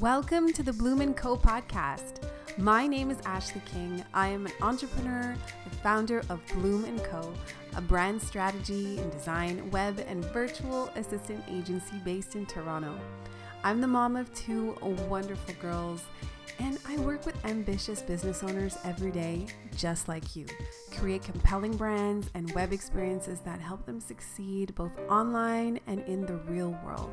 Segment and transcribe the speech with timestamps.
[0.00, 2.22] Welcome to the Bloom & Co podcast.
[2.56, 4.04] My name is Ashley King.
[4.14, 5.34] I am an entrepreneur,
[5.68, 7.34] the founder of Bloom & Co,
[7.74, 12.96] a brand strategy and design, web, and virtual assistant agency based in Toronto.
[13.64, 14.76] I'm the mom of two
[15.08, 16.04] wonderful girls,
[16.60, 19.46] and I work with ambitious business owners every day,
[19.76, 20.46] just like you.
[20.96, 26.36] Create compelling brands and web experiences that help them succeed both online and in the
[26.46, 27.10] real world.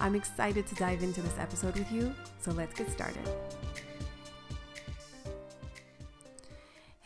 [0.00, 3.28] I'm excited to dive into this episode with you, so let's get started.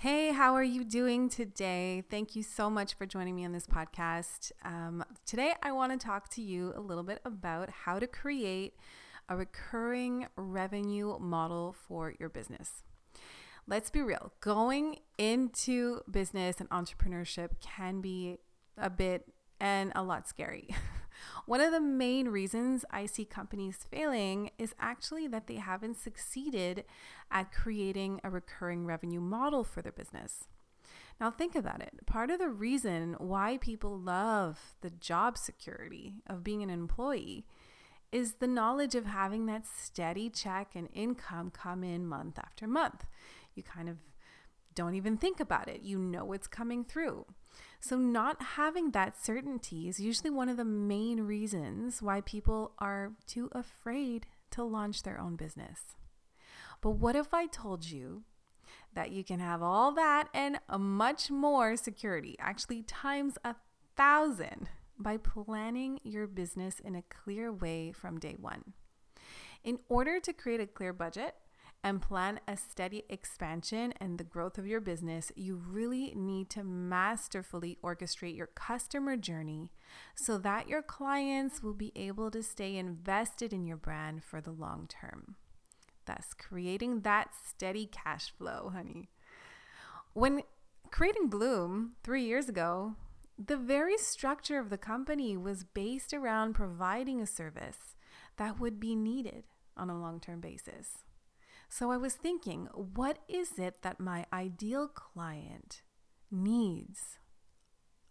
[0.01, 2.05] Hey, how are you doing today?
[2.09, 4.51] Thank you so much for joining me on this podcast.
[4.65, 8.77] Um, today, I want to talk to you a little bit about how to create
[9.29, 12.83] a recurring revenue model for your business.
[13.67, 18.39] Let's be real, going into business and entrepreneurship can be
[18.79, 20.69] a bit and a lot scary.
[21.47, 26.85] One of the main reasons I see companies failing is actually that they haven't succeeded
[27.31, 30.45] at creating a recurring revenue model for their business.
[31.21, 32.07] Now, think about it.
[32.07, 37.45] Part of the reason why people love the job security of being an employee
[38.11, 43.05] is the knowledge of having that steady check and income come in month after month.
[43.55, 43.99] You kind of
[44.75, 47.27] don't even think about it, you know it's coming through.
[47.81, 53.13] So, not having that certainty is usually one of the main reasons why people are
[53.27, 55.97] too afraid to launch their own business.
[56.81, 58.23] But what if I told you
[58.95, 63.55] that you can have all that and much more security, actually, times a
[63.97, 68.75] thousand, by planning your business in a clear way from day one?
[69.65, 71.35] In order to create a clear budget,
[71.83, 76.63] and plan a steady expansion and the growth of your business, you really need to
[76.63, 79.73] masterfully orchestrate your customer journey
[80.15, 84.51] so that your clients will be able to stay invested in your brand for the
[84.51, 85.37] long term.
[86.07, 89.09] Thus, creating that steady cash flow, honey.
[90.13, 90.43] When
[90.91, 92.97] creating Bloom three years ago,
[93.39, 97.97] the very structure of the company was based around providing a service
[98.37, 99.45] that would be needed
[99.77, 101.05] on a long term basis.
[101.73, 105.83] So I was thinking, what is it that my ideal client
[106.29, 107.19] needs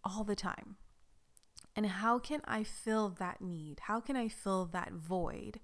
[0.01, 0.77] all the time?
[1.75, 3.81] And how can I fill that need?
[3.81, 5.59] How can I fill that void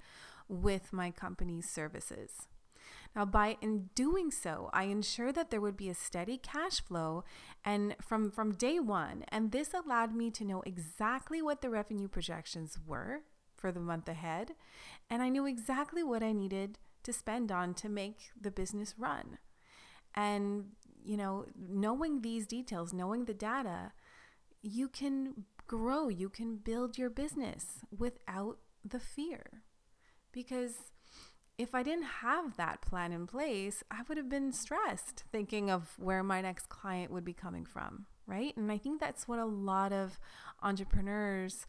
[0.49, 2.47] with my company's services?
[3.15, 7.23] Now, by in doing so, I ensure that there would be a steady cash flow
[7.63, 9.23] and from, from day one.
[9.29, 13.21] And this allowed me to know exactly what the revenue projections were
[13.55, 14.51] for the month ahead.
[15.09, 19.37] And I knew exactly what I needed to spend on to make the business run.
[20.13, 20.71] And,
[21.03, 23.91] you know, knowing these details, knowing the data,
[24.61, 29.63] you can grow, you can build your business without the fear.
[30.31, 30.75] Because
[31.57, 35.93] if I didn't have that plan in place, I would have been stressed thinking of
[35.97, 38.55] where my next client would be coming from, right?
[38.57, 40.19] And I think that's what a lot of
[40.61, 41.65] entrepreneurs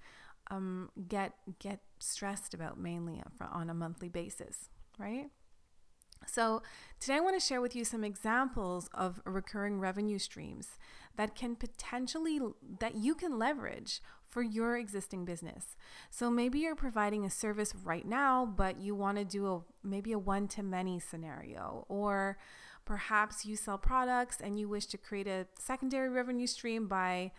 [0.50, 5.26] um, get get stressed about mainly on a monthly basis right?
[6.26, 6.62] So,
[6.98, 10.70] today I want to share with you some examples of recurring revenue streams
[11.16, 12.40] that can potentially
[12.80, 15.76] that you can leverage for your existing business.
[16.10, 20.12] So maybe you're providing a service right now, but you want to do a maybe
[20.12, 22.38] a one to many scenario or
[22.84, 27.32] perhaps you sell products and you wish to create a secondary revenue stream by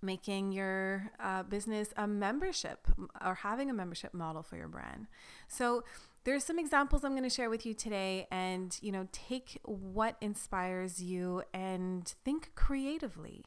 [0.00, 2.86] making your uh, business a membership
[3.24, 5.06] or having a membership model for your brand.
[5.48, 5.82] So
[6.24, 10.16] there's some examples I'm going to share with you today and you know take what
[10.20, 13.44] inspires you and think creatively,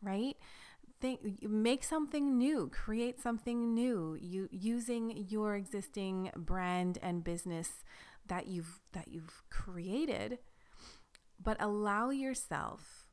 [0.00, 0.36] right?
[1.00, 4.16] Think make something new, create something new.
[4.20, 7.84] You using your existing brand and business
[8.28, 10.38] that you've that you've created,
[11.42, 13.08] but allow yourself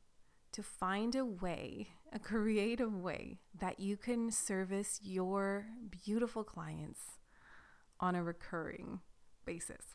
[0.52, 5.66] to find a way, a creative way that you can service your
[6.04, 7.19] beautiful clients
[8.00, 9.00] on a recurring
[9.44, 9.94] basis.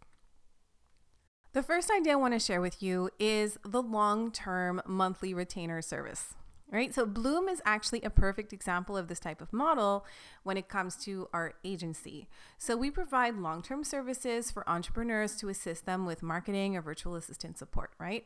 [1.56, 5.82] The first idea I want to share with you is the long term monthly retainer
[5.82, 6.34] service.
[6.70, 6.94] Right?
[6.94, 10.04] So, Bloom is actually a perfect example of this type of model
[10.44, 12.28] when it comes to our agency.
[12.58, 17.16] So, we provide long term services for entrepreneurs to assist them with marketing or virtual
[17.16, 18.26] assistant support, right?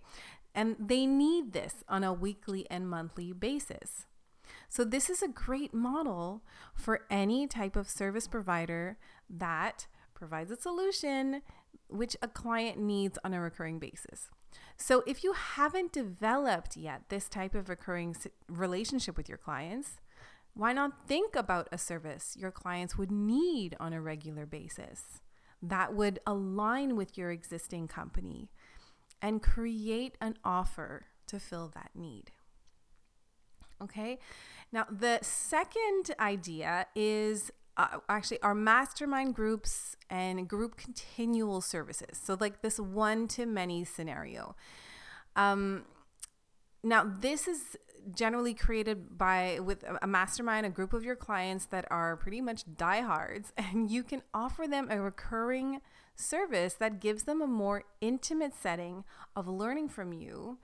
[0.56, 4.06] And they need this on a weekly and monthly basis.
[4.70, 6.44] So, this is a great model
[6.74, 8.98] for any type of service provider
[9.30, 11.42] that provides a solution
[11.88, 14.30] which a client needs on a recurring basis.
[14.78, 18.16] So, if you haven't developed yet this type of recurring
[18.48, 20.00] relationship with your clients,
[20.54, 25.22] why not think about a service your clients would need on a regular basis?
[25.62, 28.50] that would align with your existing company
[29.22, 32.32] and create an offer to fill that need.
[33.82, 34.20] Okay,
[34.72, 42.20] now the second idea is uh, actually our mastermind groups and group continual services.
[42.22, 44.56] So, like this one to many scenario.
[45.36, 45.86] Um,
[46.84, 47.78] now, this is
[48.14, 52.64] generally created by with a mastermind, a group of your clients that are pretty much
[52.76, 55.80] diehards, and you can offer them a recurring
[56.16, 59.06] service that gives them a more intimate setting
[59.38, 60.58] of learning from you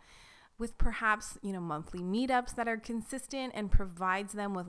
[0.57, 4.68] with perhaps you know monthly meetups that are consistent and provides them with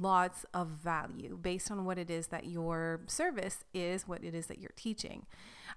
[0.00, 4.46] lots of value based on what it is that your service is what it is
[4.46, 5.26] that you're teaching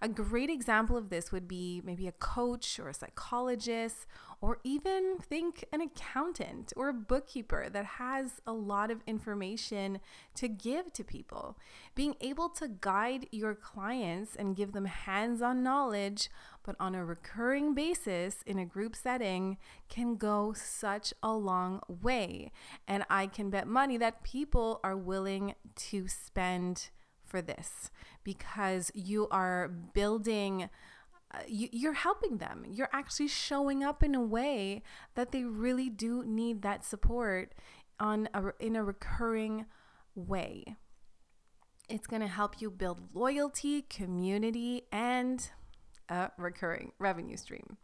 [0.01, 4.05] a great example of this would be maybe a coach or a psychologist
[4.39, 9.99] or even think an accountant or a bookkeeper that has a lot of information
[10.35, 11.57] to give to people.
[11.95, 16.29] Being able to guide your clients and give them hands on knowledge,
[16.63, 19.57] but on a recurring basis in a group setting,
[19.89, 22.51] can go such a long way.
[22.87, 26.89] And I can bet money that people are willing to spend
[27.27, 27.91] for this
[28.23, 30.69] because you are building.
[31.33, 32.63] Uh, you, are helping them.
[32.65, 34.81] You're actually showing up in a way
[35.15, 37.53] that they really do need that support
[37.99, 39.65] on a, in a recurring
[40.15, 40.77] way.
[41.89, 45.49] It's going to help you build loyalty, community, and
[46.07, 47.75] a recurring revenue stream.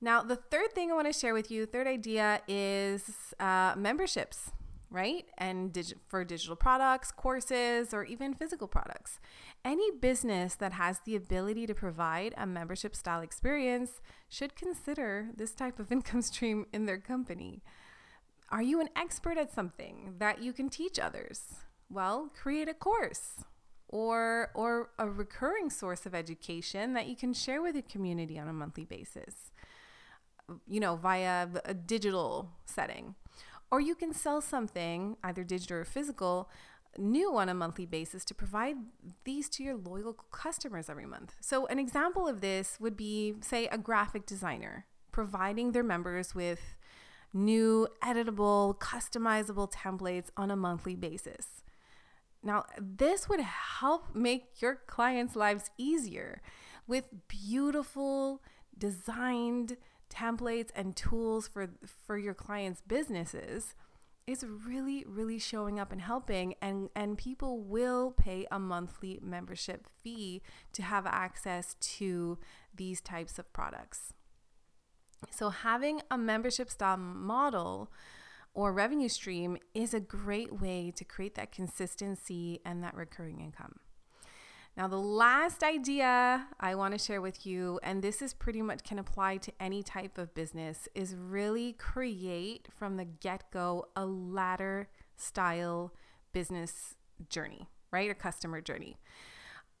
[0.00, 4.50] Now, the third thing I want to share with you, third idea is uh, memberships
[4.90, 5.26] right?
[5.38, 9.20] And for digital products, courses, or even physical products.
[9.64, 15.52] Any business that has the ability to provide a membership style experience should consider this
[15.52, 17.62] type of income stream in their company.
[18.50, 21.54] Are you an expert at something that you can teach others?
[21.88, 23.44] Well, create a course
[23.88, 28.48] or or a recurring source of education that you can share with the community on
[28.48, 29.52] a monthly basis.
[30.66, 33.14] You know, via a digital setting
[33.70, 36.50] or you can sell something, either digital or physical,
[36.98, 38.76] new on a monthly basis to provide
[39.24, 41.34] these to your loyal customers every month.
[41.40, 46.60] So, an example of this would be, say, a graphic designer providing their members with
[47.32, 51.62] new editable, customizable templates on a monthly basis.
[52.42, 56.40] Now, this would help make your clients' lives easier
[56.86, 58.42] with beautiful,
[58.76, 59.76] designed
[60.10, 61.70] templates and tools for
[62.06, 63.74] for your clients' businesses
[64.26, 69.86] is really really showing up and helping and and people will pay a monthly membership
[70.02, 70.42] fee
[70.72, 72.38] to have access to
[72.74, 74.12] these types of products.
[75.30, 77.90] So having a membership style model
[78.54, 83.76] or revenue stream is a great way to create that consistency and that recurring income.
[84.76, 88.82] Now, the last idea I want to share with you, and this is pretty much
[88.82, 94.06] can apply to any type of business, is really create from the get go a
[94.06, 95.92] ladder style
[96.32, 96.94] business
[97.28, 98.10] journey, right?
[98.10, 98.96] A customer journey.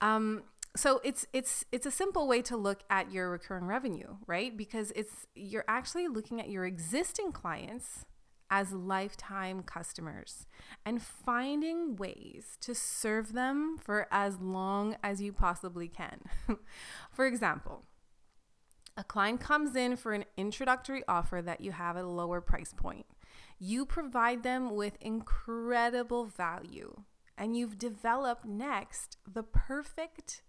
[0.00, 0.42] Um,
[0.76, 4.56] so it's it's it's a simple way to look at your recurring revenue, right?
[4.56, 8.04] Because it's you're actually looking at your existing clients
[8.50, 10.46] as lifetime customers
[10.84, 16.20] and finding ways to serve them for as long as you possibly can.
[17.12, 17.84] for example,
[18.96, 22.74] a client comes in for an introductory offer that you have at a lower price
[22.76, 23.06] point.
[23.58, 27.02] You provide them with incredible value,
[27.38, 30.42] and you've developed next the perfect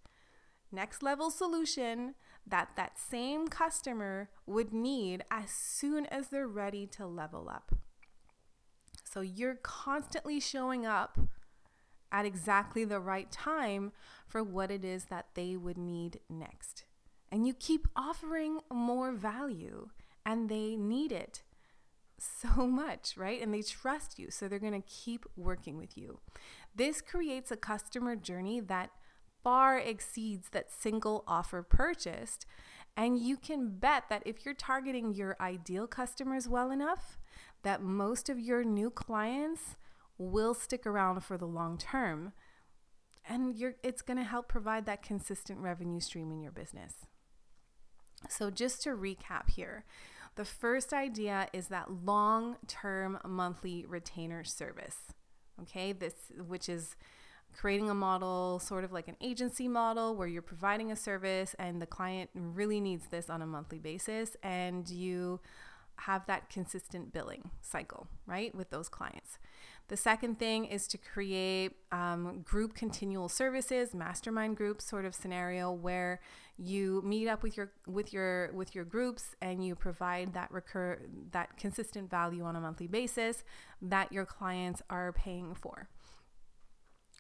[0.72, 2.16] next level solution
[2.48, 7.76] that that same customer would need as soon as they're ready to level up.
[9.12, 11.20] So you're constantly showing up
[12.12, 13.92] at exactly the right time
[14.28, 16.86] for what it is that they would need next.
[17.32, 19.90] And you keep offering more value,
[20.26, 21.44] and they need it
[22.18, 23.42] so much, right?
[23.42, 26.20] And they trust you, so they're to keep working with you.
[26.76, 28.92] This creates a customer journey that
[29.44, 32.46] far exceeds that single offer purchased.
[32.96, 37.18] And you can bet that if you're targeting your ideal customers well enough,
[37.64, 39.76] that most of your new clients
[40.18, 42.34] will stick around for the long term
[43.28, 46.96] and you're it's going to help provide that consistent revenue stream in your business.
[48.30, 49.86] So just to recap here,
[50.36, 54.98] the first idea is that long-term monthly retainer service.
[55.62, 55.92] Okay?
[55.92, 56.14] This
[56.48, 56.96] which is
[57.54, 61.82] creating a model sort of like an agency model where you're providing a service and
[61.82, 65.40] the client really needs this on a monthly basis and you
[66.06, 69.38] have that consistent billing cycle, right, with those clients.
[69.88, 75.72] The second thing is to create um, group continual services, mastermind group sort of scenario
[75.72, 76.22] where
[76.58, 81.00] you meet up with your with your with your groups and you provide that recur
[81.32, 83.44] that consistent value on a monthly basis
[83.82, 85.90] that your clients are paying for.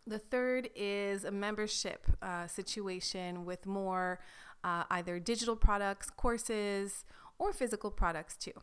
[0.07, 4.19] The third is a membership uh, situation with more
[4.63, 7.03] uh, either digital products, courses,
[7.41, 8.53] or physical products too.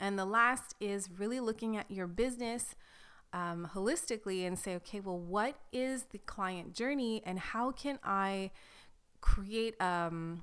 [0.00, 2.74] And the last is really looking at your business
[3.32, 8.50] um, holistically and say, okay, well, what is the client journey and how can I
[9.20, 10.42] create um,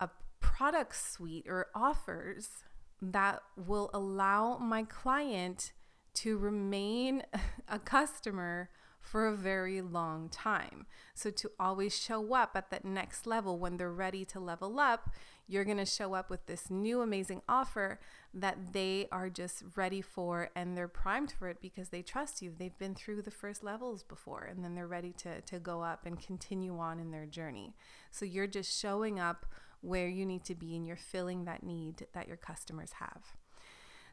[0.00, 0.08] a
[0.40, 2.64] product suite or offers
[3.00, 5.72] that will allow my client
[6.14, 7.22] to remain
[7.68, 10.86] a customer for a very long time.
[11.14, 15.10] So, to always show up at that next level when they're ready to level up,
[15.46, 17.98] you're going to show up with this new amazing offer
[18.34, 22.52] that they are just ready for and they're primed for it because they trust you.
[22.56, 26.04] They've been through the first levels before and then they're ready to, to go up
[26.04, 27.74] and continue on in their journey.
[28.10, 29.46] So, you're just showing up
[29.80, 33.32] where you need to be and you're filling that need that your customers have.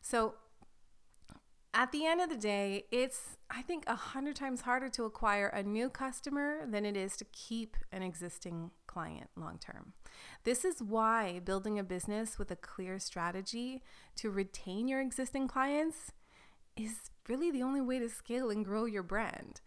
[0.01, 0.35] So,
[1.75, 5.47] at the end of the day, it's, I think, a hundred times harder to acquire
[5.47, 9.91] a new customer than it is to keep an existing client long term.
[10.45, 13.83] This is why building a business with a clear strategy
[14.15, 16.13] to retain your existing clients
[16.77, 19.59] is really the only way to scale and grow your brand.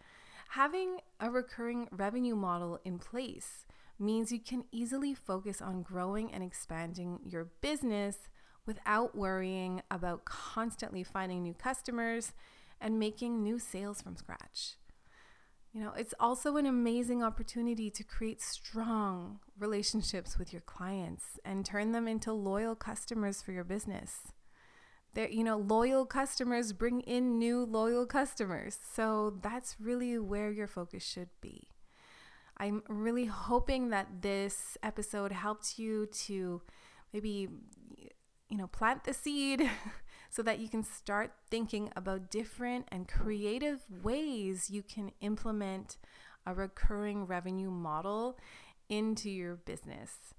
[0.52, 3.66] Having a recurring revenue model in place
[3.98, 8.30] means you can easily focus on growing and expanding your business
[8.68, 12.34] without worrying about constantly finding new customers
[12.80, 14.76] and making new sales from scratch.
[15.72, 21.64] You know, it's also an amazing opportunity to create strong relationships with your clients and
[21.64, 24.32] turn them into loyal customers for your business.
[25.14, 28.78] There, you know, loyal customers bring in new loyal customers.
[28.94, 31.68] So that's really where your focus should be.
[32.58, 36.60] I'm really hoping that this episode helped you to
[37.12, 37.48] maybe
[38.58, 39.70] you know, plant the seed
[40.30, 45.96] so that you can start thinking about different and creative ways you can implement
[46.44, 48.36] a recurring revenue model
[48.88, 50.34] into your business.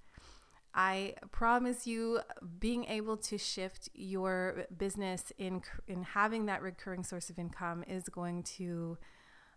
[0.76, 2.20] I promise you
[2.60, 8.10] being able to shift your business in in having that recurring source of income is
[8.10, 8.98] going to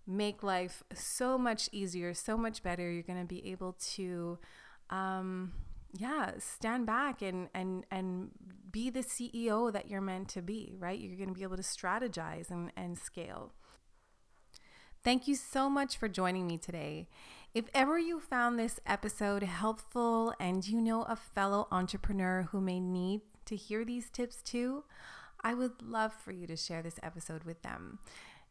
[0.07, 2.89] make life so much easier, so much better.
[2.89, 4.39] You're going to be able to
[4.89, 5.53] um,
[5.93, 8.31] yeah, stand back and and and
[8.71, 10.99] be the CEO that you're meant to be, right?
[10.99, 13.53] You're going to be able to strategize and and scale.
[15.05, 17.09] Thank you so much for joining me today.
[17.55, 22.81] If ever you found this episode helpful and you know a fellow entrepreneur who may
[22.81, 24.85] need to hear these tips too,
[25.43, 27.99] I would love for you to share this episode with them.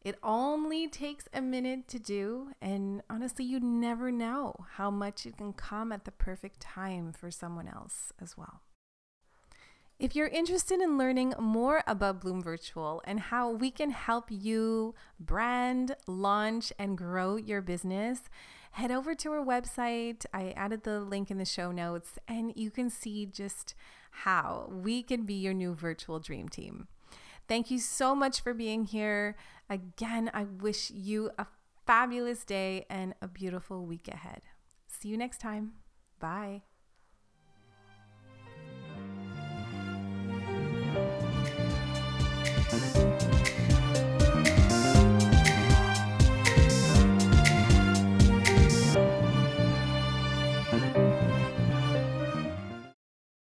[0.04, 5.36] It only takes a minute to do, and honestly, you never know how much it
[5.36, 8.62] can come at the perfect time for someone else as well.
[10.00, 14.96] If you're interested in learning more about Bloom Virtual and how we can help you
[15.20, 18.22] brand, launch, and grow your business,
[18.72, 20.26] head over to our website.
[20.34, 23.76] I added the link in the show notes, and you can see just
[24.10, 26.88] how we can be your new virtual dream team.
[27.48, 29.36] Thank you so much for being here.
[29.72, 31.46] Again, I wish you a
[31.86, 34.42] fabulous day and a beautiful week ahead.
[34.86, 35.72] See you next time.
[36.20, 36.64] Bye.